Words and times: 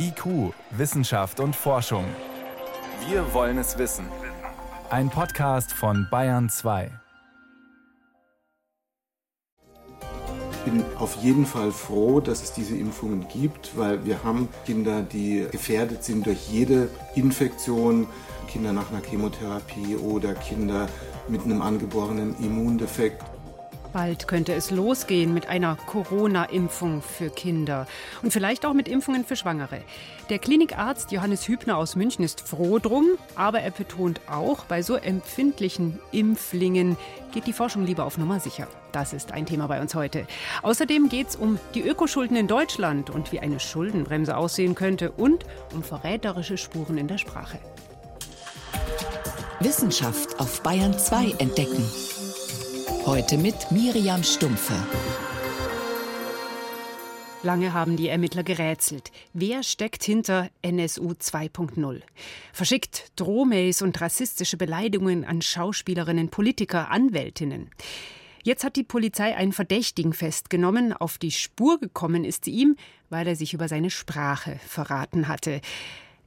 IQ, 0.00 0.54
Wissenschaft 0.70 1.40
und 1.40 1.56
Forschung. 1.56 2.04
Wir 3.08 3.34
wollen 3.34 3.58
es 3.58 3.78
wissen. 3.78 4.06
Ein 4.90 5.10
Podcast 5.10 5.72
von 5.72 6.06
Bayern 6.08 6.48
2. 6.48 6.90
Ich 10.52 10.58
bin 10.64 10.84
auf 10.98 11.16
jeden 11.16 11.46
Fall 11.46 11.72
froh, 11.72 12.20
dass 12.20 12.42
es 12.44 12.52
diese 12.52 12.76
Impfungen 12.76 13.26
gibt, 13.26 13.76
weil 13.76 14.04
wir 14.04 14.22
haben 14.22 14.48
Kinder, 14.66 15.02
die 15.02 15.48
gefährdet 15.50 16.04
sind 16.04 16.26
durch 16.26 16.48
jede 16.48 16.90
Infektion, 17.16 18.06
Kinder 18.46 18.72
nach 18.72 18.90
einer 18.90 19.02
Chemotherapie 19.02 19.96
oder 19.96 20.34
Kinder 20.34 20.88
mit 21.28 21.44
einem 21.44 21.60
angeborenen 21.60 22.36
Immundefekt. 22.38 23.24
Bald 23.92 24.28
könnte 24.28 24.52
es 24.52 24.70
losgehen 24.70 25.32
mit 25.32 25.48
einer 25.48 25.76
Corona-Impfung 25.86 27.02
für 27.02 27.30
Kinder 27.30 27.86
und 28.22 28.32
vielleicht 28.32 28.66
auch 28.66 28.74
mit 28.74 28.88
Impfungen 28.88 29.24
für 29.24 29.36
Schwangere. 29.36 29.80
Der 30.30 30.38
Klinikarzt 30.38 31.10
Johannes 31.12 31.48
Hübner 31.48 31.76
aus 31.76 31.96
München 31.96 32.24
ist 32.24 32.40
froh 32.40 32.78
drum, 32.78 33.06
aber 33.34 33.60
er 33.60 33.70
betont 33.70 34.20
auch, 34.30 34.64
bei 34.64 34.82
so 34.82 34.96
empfindlichen 34.96 35.98
Impflingen 36.12 36.96
geht 37.32 37.46
die 37.46 37.52
Forschung 37.52 37.84
lieber 37.84 38.04
auf 38.04 38.18
Nummer 38.18 38.40
sicher. 38.40 38.68
Das 38.92 39.12
ist 39.12 39.32
ein 39.32 39.46
Thema 39.46 39.66
bei 39.66 39.80
uns 39.80 39.94
heute. 39.94 40.26
Außerdem 40.62 41.08
geht 41.08 41.28
es 41.28 41.36
um 41.36 41.58
die 41.74 41.82
Ökoschulden 41.82 42.36
in 42.36 42.46
Deutschland 42.46 43.10
und 43.10 43.32
wie 43.32 43.40
eine 43.40 43.60
Schuldenbremse 43.60 44.36
aussehen 44.36 44.74
könnte 44.74 45.12
und 45.12 45.44
um 45.74 45.82
verräterische 45.82 46.58
Spuren 46.58 46.98
in 46.98 47.08
der 47.08 47.18
Sprache. 47.18 47.58
Wissenschaft 49.60 50.38
auf 50.38 50.62
Bayern 50.62 50.96
2 50.96 51.34
entdecken. 51.38 51.84
Heute 53.08 53.38
mit 53.38 53.70
Miriam 53.70 54.22
Stumpfe. 54.22 54.74
Lange 57.42 57.72
haben 57.72 57.96
die 57.96 58.08
Ermittler 58.08 58.42
gerätselt. 58.42 59.12
Wer 59.32 59.62
steckt 59.62 60.04
hinter 60.04 60.50
NSU 60.60 61.12
2.0? 61.12 62.02
Verschickt 62.52 63.10
Drohmails 63.16 63.80
und 63.80 63.98
rassistische 63.98 64.58
Beleidigungen 64.58 65.24
an 65.24 65.40
Schauspielerinnen, 65.40 66.28
Politiker, 66.28 66.90
Anwältinnen. 66.90 67.70
Jetzt 68.42 68.62
hat 68.62 68.76
die 68.76 68.84
Polizei 68.84 69.34
einen 69.34 69.52
Verdächtigen 69.54 70.12
festgenommen. 70.12 70.92
Auf 70.92 71.16
die 71.16 71.30
Spur 71.30 71.80
gekommen 71.80 72.26
ist 72.26 72.44
sie 72.44 72.50
ihm, 72.50 72.76
weil 73.08 73.26
er 73.26 73.36
sich 73.36 73.54
über 73.54 73.68
seine 73.68 73.88
Sprache 73.88 74.60
verraten 74.66 75.28
hatte. 75.28 75.62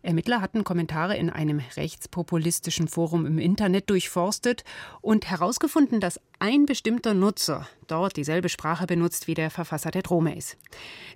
Ermittler 0.04 0.42
hatten 0.42 0.64
Kommentare 0.64 1.16
in 1.16 1.30
einem 1.30 1.62
rechtspopulistischen 1.76 2.88
Forum 2.88 3.26
im 3.26 3.38
Internet 3.38 3.90
durchforstet 3.90 4.64
und 5.02 5.30
herausgefunden, 5.30 6.00
dass 6.00 6.20
ein 6.40 6.66
bestimmter 6.66 7.14
Nutzer 7.14 7.68
dort 7.88 8.18
dieselbe 8.18 8.50
Sprache 8.50 8.88
benutzt 8.88 9.28
wie 9.28 9.36
der 9.36 9.52
Verfasser 9.52 9.92
der 9.92 10.02
Drohmails. 10.02 10.58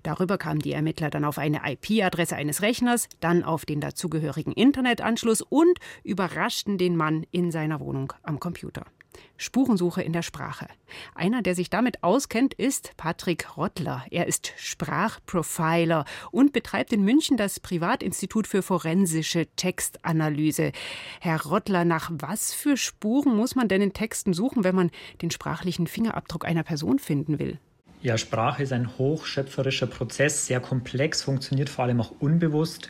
Darüber 0.03 0.37
kamen 0.37 0.59
die 0.59 0.73
Ermittler 0.73 1.09
dann 1.09 1.25
auf 1.25 1.39
eine 1.39 1.61
IP-Adresse 1.65 2.35
eines 2.35 2.61
Rechners, 2.61 3.09
dann 3.21 3.43
auf 3.43 3.65
den 3.65 3.81
dazugehörigen 3.81 4.53
Internetanschluss 4.53 5.41
und 5.41 5.79
überraschten 6.03 6.77
den 6.77 6.95
Mann 6.95 7.25
in 7.31 7.51
seiner 7.51 7.79
Wohnung 7.79 8.13
am 8.21 8.39
Computer. 8.39 8.85
Spurensuche 9.37 10.01
in 10.01 10.13
der 10.13 10.21
Sprache. 10.21 10.67
Einer, 11.13 11.41
der 11.41 11.55
sich 11.55 11.69
damit 11.69 12.03
auskennt, 12.03 12.53
ist 12.53 12.95
Patrick 12.97 13.57
Rottler. 13.57 14.05
Er 14.11 14.27
ist 14.27 14.53
Sprachprofiler 14.57 16.05
und 16.31 16.53
betreibt 16.53 16.93
in 16.93 17.03
München 17.03 17.37
das 17.37 17.59
Privatinstitut 17.59 18.47
für 18.47 18.61
forensische 18.61 19.47
Textanalyse. 19.55 20.71
Herr 21.19 21.41
Rottler, 21.43 21.85
nach 21.85 22.11
was 22.13 22.53
für 22.53 22.77
Spuren 22.77 23.35
muss 23.35 23.55
man 23.55 23.67
denn 23.67 23.81
in 23.81 23.93
Texten 23.93 24.33
suchen, 24.33 24.63
wenn 24.63 24.75
man 24.75 24.91
den 25.21 25.31
sprachlichen 25.31 25.87
Fingerabdruck 25.87 26.45
einer 26.45 26.63
Person 26.63 26.99
finden 26.99 27.39
will? 27.39 27.59
Ja, 28.01 28.17
Sprache 28.17 28.63
ist 28.63 28.71
ein 28.71 28.97
hochschöpferischer 28.97 29.87
Prozess, 29.87 30.45
sehr 30.45 30.59
komplex, 30.59 31.23
funktioniert 31.23 31.69
vor 31.69 31.85
allem 31.85 31.99
auch 31.99 32.11
unbewusst 32.19 32.89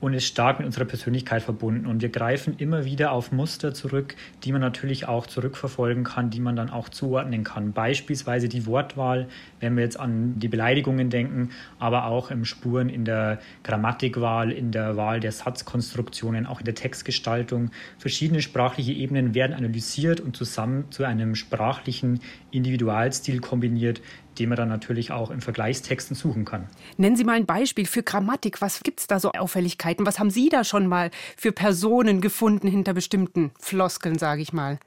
und 0.00 0.14
ist 0.14 0.26
stark 0.26 0.58
mit 0.58 0.66
unserer 0.66 0.86
Persönlichkeit 0.86 1.42
verbunden. 1.42 1.86
Und 1.86 2.02
wir 2.02 2.08
greifen 2.08 2.54
immer 2.58 2.84
wieder 2.84 3.12
auf 3.12 3.32
Muster 3.32 3.74
zurück, 3.74 4.16
die 4.44 4.52
man 4.52 4.60
natürlich 4.60 5.06
auch 5.06 5.26
zurückverfolgen 5.26 6.04
kann, 6.04 6.30
die 6.30 6.40
man 6.40 6.56
dann 6.56 6.70
auch 6.70 6.88
zuordnen 6.88 7.44
kann. 7.44 7.72
Beispielsweise 7.72 8.48
die 8.48 8.66
Wortwahl, 8.66 9.28
wenn 9.60 9.76
wir 9.76 9.84
jetzt 9.84 10.00
an 10.00 10.38
die 10.38 10.48
Beleidigungen 10.48 11.10
denken, 11.10 11.50
aber 11.78 12.06
auch 12.06 12.30
im 12.30 12.44
Spuren 12.44 12.88
in 12.88 13.04
der 13.04 13.40
Grammatikwahl, 13.62 14.50
in 14.50 14.72
der 14.72 14.96
Wahl 14.96 15.20
der 15.20 15.32
Satzkonstruktionen, 15.32 16.46
auch 16.46 16.60
in 16.60 16.64
der 16.64 16.74
Textgestaltung. 16.74 17.70
Verschiedene 17.98 18.40
sprachliche 18.40 18.92
Ebenen 18.92 19.34
werden 19.34 19.52
analysiert 19.52 20.20
und 20.20 20.36
zusammen 20.36 20.84
zu 20.90 21.04
einem 21.04 21.34
sprachlichen 21.34 22.20
Individualstil 22.50 23.40
kombiniert, 23.40 24.00
den 24.38 24.48
man 24.48 24.56
dann 24.56 24.68
natürlich 24.68 25.12
auch 25.12 25.30
in 25.30 25.40
Vergleichstexten 25.40 26.16
suchen 26.16 26.44
kann. 26.44 26.66
Nennen 26.96 27.16
Sie 27.16 27.24
mal 27.24 27.36
ein 27.36 27.46
Beispiel 27.46 27.86
für 27.86 28.02
Grammatik. 28.02 28.60
Was 28.60 28.82
gibt 28.82 29.00
es 29.00 29.06
da 29.06 29.20
so 29.20 29.32
Auffälligkeiten? 29.32 30.06
Was 30.06 30.18
haben 30.18 30.30
Sie 30.30 30.48
da 30.48 30.64
schon 30.64 30.86
mal 30.86 31.10
für 31.36 31.52
Personen 31.52 32.20
gefunden 32.20 32.68
hinter 32.68 32.94
bestimmten 32.94 33.50
Floskeln, 33.58 34.18
sage 34.18 34.42
ich 34.42 34.52
mal? 34.52 34.78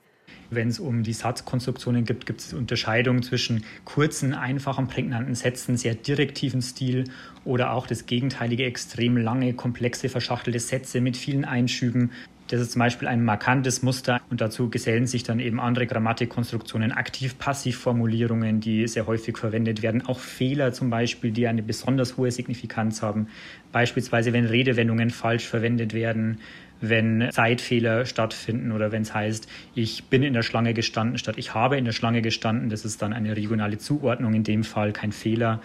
Wenn 0.49 0.67
es 0.67 0.79
um 0.79 1.03
die 1.03 1.13
Satzkonstruktionen 1.13 2.05
gibt, 2.05 2.25
gibt 2.25 2.41
es 2.41 2.53
Unterscheidungen 2.53 3.23
zwischen 3.23 3.63
kurzen, 3.85 4.33
einfachen, 4.33 4.87
prägnanten 4.87 5.35
Sätzen, 5.35 5.77
sehr 5.77 5.95
direktiven 5.95 6.61
Stil 6.61 7.05
oder 7.43 7.73
auch 7.73 7.87
das 7.87 8.05
gegenteilige, 8.05 8.65
extrem 8.65 9.17
lange, 9.17 9.53
komplexe, 9.53 10.09
verschachtelte 10.09 10.59
Sätze 10.59 11.01
mit 11.01 11.17
vielen 11.17 11.45
Einschüben. 11.45 12.11
Das 12.53 12.61
ist 12.61 12.73
zum 12.73 12.81
Beispiel 12.81 13.07
ein 13.07 13.25
markantes 13.25 13.81
Muster 13.81 14.21
und 14.29 14.39
dazu 14.39 14.69
gesellen 14.69 15.07
sich 15.07 15.23
dann 15.23 15.39
eben 15.39 15.59
andere 15.59 15.87
Grammatikkonstruktionen, 15.87 16.91
Aktiv-Passiv-Formulierungen, 16.91 18.59
die 18.59 18.87
sehr 18.87 19.07
häufig 19.07 19.39
verwendet 19.39 19.81
werden, 19.81 20.05
auch 20.05 20.19
Fehler 20.19 20.71
zum 20.71 20.91
Beispiel, 20.91 21.31
die 21.31 21.47
eine 21.47 21.63
besonders 21.63 22.15
hohe 22.15 22.29
Signifikanz 22.29 23.01
haben, 23.01 23.27
beispielsweise 23.71 24.33
wenn 24.33 24.45
Redewendungen 24.45 25.09
falsch 25.09 25.47
verwendet 25.47 25.95
werden, 25.95 26.41
wenn 26.79 27.27
Zeitfehler 27.31 28.05
stattfinden 28.05 28.71
oder 28.71 28.91
wenn 28.91 29.01
es 29.01 29.15
heißt, 29.15 29.49
ich 29.73 30.03
bin 30.03 30.21
in 30.21 30.33
der 30.33 30.43
Schlange 30.43 30.75
gestanden 30.75 31.17
statt 31.17 31.39
ich 31.39 31.55
habe 31.55 31.77
in 31.77 31.85
der 31.85 31.91
Schlange 31.91 32.21
gestanden. 32.21 32.69
Das 32.69 32.85
ist 32.85 33.01
dann 33.01 33.13
eine 33.13 33.35
regionale 33.35 33.79
Zuordnung, 33.79 34.35
in 34.35 34.43
dem 34.43 34.63
Fall 34.63 34.93
kein 34.93 35.11
Fehler 35.11 35.59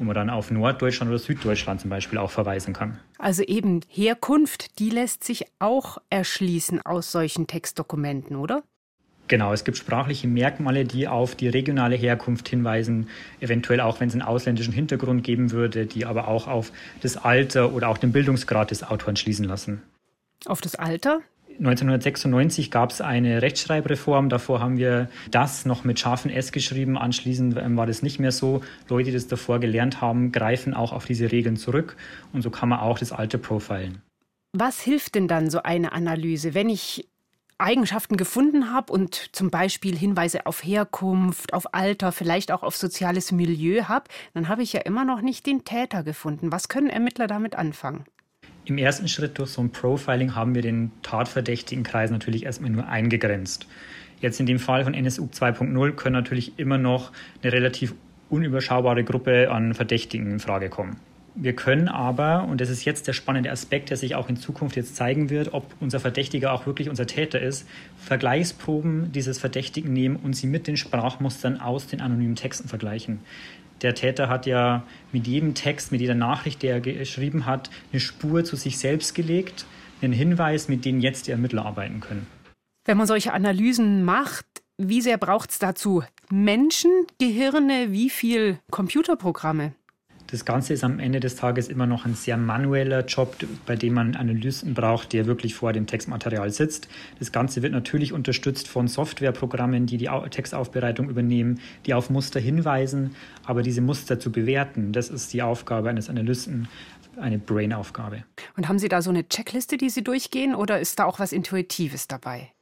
wo 0.00 0.04
man 0.04 0.14
dann 0.14 0.30
auf 0.30 0.50
Norddeutschland 0.50 1.10
oder 1.10 1.18
Süddeutschland 1.18 1.82
zum 1.82 1.90
Beispiel 1.90 2.18
auch 2.18 2.30
verweisen 2.30 2.72
kann. 2.72 2.98
Also 3.18 3.42
eben 3.42 3.82
Herkunft, 3.86 4.78
die 4.78 4.88
lässt 4.88 5.24
sich 5.24 5.44
auch 5.58 5.98
erschließen 6.08 6.80
aus 6.80 7.12
solchen 7.12 7.46
Textdokumenten, 7.46 8.36
oder? 8.36 8.62
Genau, 9.28 9.52
es 9.52 9.62
gibt 9.62 9.76
sprachliche 9.76 10.26
Merkmale, 10.26 10.84
die 10.84 11.06
auf 11.06 11.36
die 11.36 11.48
regionale 11.48 11.94
Herkunft 11.94 12.48
hinweisen, 12.48 13.08
eventuell 13.40 13.80
auch, 13.80 14.00
wenn 14.00 14.08
es 14.08 14.14
einen 14.14 14.22
ausländischen 14.22 14.72
Hintergrund 14.72 15.22
geben 15.22 15.52
würde, 15.52 15.84
die 15.86 16.06
aber 16.06 16.26
auch 16.26 16.48
auf 16.48 16.72
das 17.02 17.18
Alter 17.18 17.72
oder 17.72 17.88
auch 17.88 17.98
den 17.98 18.10
Bildungsgrad 18.10 18.70
des 18.70 18.82
Autoren 18.82 19.16
schließen 19.16 19.44
lassen. 19.44 19.82
Auf 20.46 20.62
das 20.62 20.74
Alter? 20.76 21.20
1996 21.60 22.70
gab 22.70 22.90
es 22.90 23.02
eine 23.02 23.42
Rechtschreibreform. 23.42 24.30
Davor 24.30 24.60
haben 24.60 24.78
wir 24.78 25.10
das 25.30 25.66
noch 25.66 25.84
mit 25.84 26.00
scharfen 26.00 26.30
S 26.30 26.52
geschrieben. 26.52 26.96
Anschließend 26.96 27.54
ähm, 27.58 27.76
war 27.76 27.86
das 27.86 28.02
nicht 28.02 28.18
mehr 28.18 28.32
so. 28.32 28.62
Leute, 28.88 29.06
die 29.06 29.12
das 29.12 29.28
davor 29.28 29.60
gelernt 29.60 30.00
haben, 30.00 30.32
greifen 30.32 30.72
auch 30.72 30.92
auf 30.92 31.04
diese 31.04 31.30
Regeln 31.30 31.56
zurück. 31.56 31.96
Und 32.32 32.40
so 32.40 32.48
kann 32.48 32.70
man 32.70 32.80
auch 32.80 32.98
das 32.98 33.12
Alte 33.12 33.36
profilen. 33.36 34.00
Was 34.54 34.80
hilft 34.80 35.14
denn 35.14 35.28
dann 35.28 35.50
so 35.50 35.62
eine 35.62 35.92
Analyse, 35.92 36.54
wenn 36.54 36.70
ich 36.70 37.06
Eigenschaften 37.58 38.16
gefunden 38.16 38.72
habe 38.72 38.90
und 38.90 39.28
zum 39.36 39.50
Beispiel 39.50 39.94
Hinweise 39.94 40.46
auf 40.46 40.64
Herkunft, 40.64 41.52
auf 41.52 41.74
Alter, 41.74 42.10
vielleicht 42.10 42.52
auch 42.52 42.62
auf 42.62 42.74
soziales 42.74 43.32
Milieu 43.32 43.84
habe, 43.84 44.06
dann 44.32 44.48
habe 44.48 44.62
ich 44.62 44.72
ja 44.72 44.80
immer 44.80 45.04
noch 45.04 45.20
nicht 45.20 45.46
den 45.46 45.64
Täter 45.64 46.02
gefunden. 46.02 46.50
Was 46.52 46.70
können 46.70 46.88
Ermittler 46.88 47.26
damit 47.26 47.54
anfangen? 47.54 48.06
Im 48.64 48.78
ersten 48.78 49.08
Schritt 49.08 49.38
durch 49.38 49.50
so 49.50 49.62
ein 49.62 49.70
Profiling 49.70 50.34
haben 50.34 50.54
wir 50.54 50.62
den 50.62 50.90
tatverdächtigen 51.02 51.82
Kreis 51.82 52.10
natürlich 52.10 52.44
erstmal 52.44 52.70
nur 52.70 52.86
eingegrenzt. 52.86 53.66
Jetzt 54.20 54.38
in 54.38 54.46
dem 54.46 54.58
Fall 54.58 54.84
von 54.84 54.94
NSU 54.94 55.28
2.0 55.32 55.92
können 55.92 56.12
natürlich 56.12 56.58
immer 56.58 56.76
noch 56.78 57.10
eine 57.42 57.52
relativ 57.52 57.94
unüberschaubare 58.28 59.02
Gruppe 59.02 59.50
an 59.50 59.74
Verdächtigen 59.74 60.30
in 60.30 60.40
Frage 60.40 60.68
kommen. 60.68 60.96
Wir 61.36 61.54
können 61.54 61.88
aber, 61.88 62.44
und 62.44 62.60
das 62.60 62.70
ist 62.70 62.84
jetzt 62.84 63.06
der 63.06 63.12
spannende 63.12 63.50
Aspekt, 63.50 63.90
der 63.90 63.96
sich 63.96 64.14
auch 64.14 64.28
in 64.28 64.36
Zukunft 64.36 64.76
jetzt 64.76 64.96
zeigen 64.96 65.30
wird, 65.30 65.54
ob 65.54 65.64
unser 65.80 66.00
Verdächtiger 66.00 66.52
auch 66.52 66.66
wirklich 66.66 66.90
unser 66.90 67.06
Täter 67.06 67.40
ist, 67.40 67.66
Vergleichsproben 67.96 69.12
dieses 69.12 69.38
Verdächtigen 69.38 69.92
nehmen 69.92 70.16
und 70.16 70.34
sie 70.34 70.48
mit 70.48 70.66
den 70.66 70.76
Sprachmustern 70.76 71.60
aus 71.60 71.86
den 71.86 72.00
anonymen 72.00 72.34
Texten 72.34 72.68
vergleichen 72.68 73.20
der 73.82 73.94
Täter 73.94 74.28
hat 74.28 74.46
ja 74.46 74.82
mit 75.12 75.26
jedem 75.26 75.54
Text, 75.54 75.92
mit 75.92 76.00
jeder 76.00 76.14
Nachricht, 76.14 76.62
die 76.62 76.68
er 76.68 76.80
geschrieben 76.80 77.46
hat, 77.46 77.70
eine 77.92 78.00
Spur 78.00 78.44
zu 78.44 78.56
sich 78.56 78.78
selbst 78.78 79.14
gelegt, 79.14 79.66
einen 80.02 80.12
Hinweis, 80.12 80.68
mit 80.68 80.84
dem 80.84 81.00
jetzt 81.00 81.26
die 81.26 81.32
Ermittler 81.32 81.66
arbeiten 81.66 82.00
können. 82.00 82.26
Wenn 82.84 82.96
man 82.96 83.06
solche 83.06 83.32
Analysen 83.32 84.04
macht, 84.04 84.46
wie 84.78 85.02
sehr 85.02 85.18
braucht 85.18 85.50
es 85.50 85.58
dazu 85.58 86.02
Menschen, 86.30 86.90
Gehirne, 87.18 87.92
wie 87.92 88.08
viel 88.08 88.58
Computerprogramme? 88.70 89.74
Das 90.30 90.44
Ganze 90.44 90.74
ist 90.74 90.84
am 90.84 91.00
Ende 91.00 91.18
des 91.18 91.36
Tages 91.36 91.68
immer 91.68 91.86
noch 91.86 92.06
ein 92.06 92.14
sehr 92.14 92.36
manueller 92.36 93.04
Job, 93.04 93.36
bei 93.66 93.74
dem 93.74 93.94
man 93.94 94.14
Analysten 94.14 94.74
braucht, 94.74 95.12
der 95.12 95.26
wirklich 95.26 95.54
vor 95.54 95.72
dem 95.72 95.86
Textmaterial 95.86 96.50
sitzt. 96.50 96.88
Das 97.18 97.32
Ganze 97.32 97.62
wird 97.62 97.72
natürlich 97.72 98.12
unterstützt 98.12 98.68
von 98.68 98.86
Softwareprogrammen, 98.86 99.86
die 99.86 99.96
die 99.96 100.08
Textaufbereitung 100.30 101.08
übernehmen, 101.08 101.60
die 101.86 101.94
auf 101.94 102.10
Muster 102.10 102.38
hinweisen. 102.38 103.16
Aber 103.44 103.62
diese 103.62 103.80
Muster 103.80 104.20
zu 104.20 104.30
bewerten, 104.30 104.92
das 104.92 105.08
ist 105.08 105.32
die 105.32 105.42
Aufgabe 105.42 105.88
eines 105.88 106.08
Analysten 106.08 106.68
eine 107.16 107.38
Brain-Aufgabe. 107.38 108.24
Und 108.56 108.68
haben 108.68 108.78
Sie 108.78 108.88
da 108.88 109.02
so 109.02 109.10
eine 109.10 109.28
Checkliste, 109.28 109.76
die 109.76 109.90
Sie 109.90 110.04
durchgehen 110.04 110.54
oder 110.54 110.80
ist 110.80 110.98
da 110.98 111.04
auch 111.04 111.18
was 111.18 111.32
Intuitives 111.32 112.06
dabei? 112.06 112.52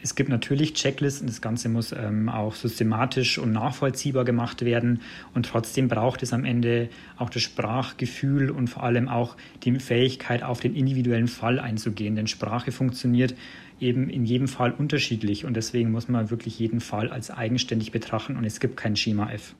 Es 0.00 0.14
gibt 0.14 0.30
natürlich 0.30 0.74
Checklisten, 0.74 1.26
das 1.26 1.40
Ganze 1.40 1.68
muss 1.68 1.92
ähm, 1.92 2.28
auch 2.28 2.54
systematisch 2.54 3.38
und 3.38 3.52
nachvollziehbar 3.52 4.24
gemacht 4.24 4.64
werden 4.64 5.00
und 5.34 5.46
trotzdem 5.46 5.88
braucht 5.88 6.22
es 6.22 6.32
am 6.32 6.44
Ende 6.44 6.88
auch 7.16 7.30
das 7.30 7.42
Sprachgefühl 7.42 8.50
und 8.50 8.68
vor 8.68 8.84
allem 8.84 9.08
auch 9.08 9.36
die 9.64 9.78
Fähigkeit, 9.80 10.42
auf 10.42 10.60
den 10.60 10.74
individuellen 10.74 11.28
Fall 11.28 11.58
einzugehen, 11.58 12.14
denn 12.16 12.26
Sprache 12.26 12.70
funktioniert 12.70 13.34
eben 13.80 14.08
in 14.08 14.24
jedem 14.24 14.48
Fall 14.48 14.72
unterschiedlich 14.72 15.44
und 15.44 15.54
deswegen 15.54 15.90
muss 15.90 16.08
man 16.08 16.30
wirklich 16.30 16.58
jeden 16.58 16.80
Fall 16.80 17.10
als 17.10 17.30
eigenständig 17.30 17.92
betrachten 17.92 18.36
und 18.36 18.44
es 18.44 18.60
gibt 18.60 18.76
kein 18.76 18.96
Schema 18.96 19.30
F. 19.30 19.54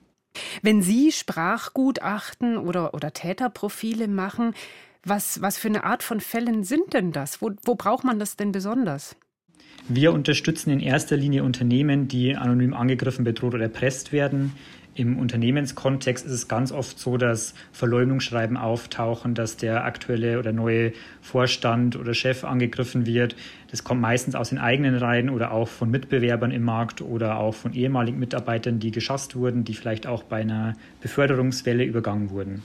Wenn 0.63 0.83
Sie 0.83 1.11
Sprachgutachten 1.11 2.59
oder, 2.59 2.95
oder 2.95 3.13
Täterprofile 3.13 4.09
machen, 4.09 4.55
was, 5.05 5.41
was 5.41 5.59
für 5.59 5.69
eine 5.69 5.85
Art 5.85 6.03
von 6.03 6.21
Fällen 6.21 6.65
sind 6.65 6.93
denn 6.93 7.13
das? 7.13 7.41
Wo, 7.41 7.51
wo 7.65 7.75
braucht 7.75 8.05
man 8.05 8.19
das 8.19 8.37
denn 8.37 8.53
besonders? 8.53 9.17
Wir 9.87 10.13
unterstützen 10.13 10.71
in 10.71 10.81
erster 10.81 11.17
Linie 11.17 11.45
Unternehmen, 11.45 12.09
die 12.09 12.37
anonym 12.37 12.75
angegriffen, 12.75 13.25
bedroht 13.25 13.55
oder 13.55 13.65
erpresst 13.65 14.13
werden. 14.13 14.53
Im 14.99 15.17
Unternehmenskontext 15.17 16.27
ist 16.27 16.33
es 16.33 16.49
ganz 16.49 16.73
oft 16.73 16.99
so, 16.99 17.17
dass 17.17 17.55
Verleumdungsschreiben 17.71 18.57
auftauchen, 18.57 19.35
dass 19.35 19.57
der 19.57 19.85
aktuelle 19.85 20.41
oder 20.41 20.53
neue 20.53 20.93
Vorstand 21.23 21.95
oder 21.95 22.15
Chef 22.15 22.43
angegriffen 22.43 23.07
wird. 23.07 23.37
Das 23.71 23.85
kommt 23.85 24.01
meistens 24.01 24.35
aus 24.35 24.49
den 24.49 24.59
eigenen 24.59 24.97
Reihen 24.97 25.31
oder 25.31 25.53
auch 25.53 25.69
von 25.69 25.89
Mitbewerbern 25.89 26.51
im 26.51 26.65
Markt 26.65 27.01
oder 27.01 27.39
auch 27.39 27.55
von 27.55 27.75
ehemaligen 27.75 28.19
Mitarbeitern, 28.19 28.81
die 28.81 28.91
geschasst 28.91 29.37
wurden, 29.37 29.63
die 29.63 29.75
vielleicht 29.75 30.09
auch 30.09 30.25
bei 30.25 30.41
einer 30.41 30.75
Beförderungswelle 31.01 31.85
übergangen 31.85 32.31
wurden. 32.31 32.65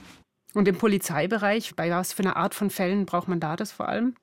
Und 0.56 0.68
im 0.68 0.75
Polizeibereich, 0.75 1.75
bei 1.75 1.92
was 1.92 2.13
für 2.13 2.24
einer 2.24 2.36
Art 2.36 2.56
von 2.56 2.71
Fällen 2.71 3.06
braucht 3.06 3.27
man 3.27 3.39
da 3.39 3.56
das 3.56 3.71
vor 3.71 3.88
allem? 3.88 4.15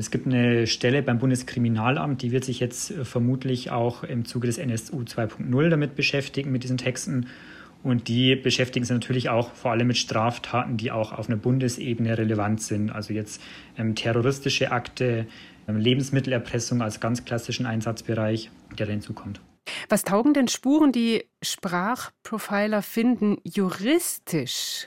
Es 0.00 0.10
gibt 0.10 0.26
eine 0.26 0.66
Stelle 0.66 1.02
beim 1.02 1.18
Bundeskriminalamt, 1.18 2.22
die 2.22 2.32
wird 2.32 2.44
sich 2.44 2.58
jetzt 2.58 2.90
äh, 2.90 3.04
vermutlich 3.04 3.70
auch 3.70 4.02
im 4.02 4.24
Zuge 4.24 4.46
des 4.46 4.56
NSU 4.56 5.02
2.0 5.02 5.68
damit 5.68 5.94
beschäftigen, 5.94 6.50
mit 6.50 6.64
diesen 6.64 6.78
Texten. 6.78 7.26
Und 7.82 8.08
die 8.08 8.34
beschäftigen 8.34 8.84
sich 8.84 8.94
natürlich 8.94 9.28
auch 9.28 9.52
vor 9.52 9.72
allem 9.72 9.86
mit 9.86 9.98
Straftaten, 9.98 10.78
die 10.78 10.90
auch 10.90 11.12
auf 11.12 11.28
einer 11.28 11.36
Bundesebene 11.36 12.16
relevant 12.16 12.62
sind. 12.62 12.90
Also 12.90 13.12
jetzt 13.12 13.42
ähm, 13.76 13.94
terroristische 13.94 14.72
Akte, 14.72 15.26
ähm, 15.68 15.76
Lebensmittelerpressung 15.76 16.80
als 16.80 17.00
ganz 17.00 17.26
klassischen 17.26 17.66
Einsatzbereich, 17.66 18.50
der 18.78 18.86
da 18.86 18.92
hinzukommt. 18.92 19.42
Was 19.90 20.02
taugen 20.02 20.32
denn 20.32 20.48
Spuren, 20.48 20.92
die 20.92 21.24
Sprachprofiler 21.42 22.80
finden, 22.80 23.36
juristisch? 23.44 24.86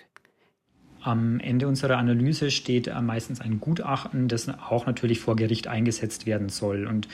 Am 1.03 1.41
Ende 1.41 1.67
unserer 1.67 1.97
Analyse 1.97 2.49
steht 2.49 2.89
meistens 3.01 3.41
ein 3.41 3.59
Gutachten, 3.59 4.29
das 4.29 4.47
auch 4.47 4.85
natürlich 4.85 5.19
vor 5.19 5.35
Gericht 5.35 5.67
eingesetzt 5.67 6.25
werden 6.25 6.47
soll. 6.47 6.87
Und 6.87 7.09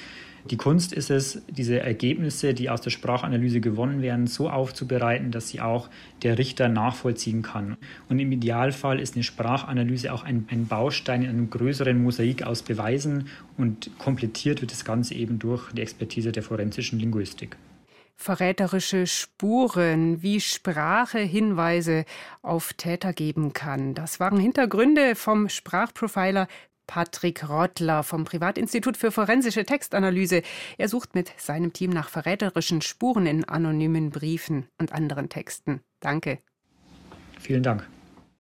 die 0.49 0.57
Kunst 0.57 0.93
ist 0.93 1.09
es, 1.09 1.41
diese 1.49 1.79
Ergebnisse, 1.79 2.53
die 2.53 2.69
aus 2.69 2.81
der 2.81 2.91
Sprachanalyse 2.91 3.61
gewonnen 3.61 4.03
werden, 4.03 4.27
so 4.27 4.47
aufzubereiten, 4.47 5.31
dass 5.31 5.49
sie 5.49 5.59
auch 5.59 5.89
der 6.21 6.37
Richter 6.37 6.69
nachvollziehen 6.69 7.41
kann. 7.41 7.77
Und 8.09 8.19
im 8.19 8.31
Idealfall 8.31 8.99
ist 8.99 9.15
eine 9.15 9.23
Sprachanalyse 9.23 10.13
auch 10.13 10.23
ein, 10.23 10.45
ein 10.51 10.67
Baustein 10.67 11.23
in 11.23 11.29
einem 11.29 11.49
größeren 11.49 12.01
Mosaik 12.01 12.43
aus 12.43 12.61
Beweisen 12.61 13.27
und 13.57 13.89
komplettiert 13.97 14.61
wird 14.61 14.71
das 14.71 14.85
Ganze 14.85 15.15
eben 15.15 15.39
durch 15.39 15.71
die 15.71 15.81
Expertise 15.81 16.31
der 16.31 16.43
forensischen 16.43 16.99
Linguistik 16.99 17.57
verräterische 18.19 19.07
Spuren, 19.07 20.21
wie 20.21 20.41
Sprache 20.41 21.19
Hinweise 21.19 22.03
auf 22.41 22.73
Täter 22.73 23.13
geben 23.13 23.53
kann. 23.53 23.95
Das 23.95 24.19
waren 24.19 24.39
Hintergründe 24.39 25.15
vom 25.15 25.47
Sprachprofiler 25.47 26.47
Patrick 26.85 27.47
Rottler 27.47 28.03
vom 28.03 28.25
Privatinstitut 28.25 28.97
für 28.97 29.11
forensische 29.11 29.63
Textanalyse. 29.63 30.41
Er 30.77 30.89
sucht 30.89 31.15
mit 31.15 31.31
seinem 31.37 31.71
Team 31.71 31.91
nach 31.91 32.09
verräterischen 32.09 32.81
Spuren 32.81 33.25
in 33.25 33.45
anonymen 33.45 34.09
Briefen 34.09 34.67
und 34.79 34.91
anderen 34.91 35.29
Texten. 35.29 35.81
Danke. 36.01 36.39
Vielen 37.39 37.63
Dank. 37.63 37.87